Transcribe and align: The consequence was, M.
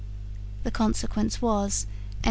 The 0.63 0.71
consequence 0.71 1.43
was, 1.43 1.85
M. 1.87 1.95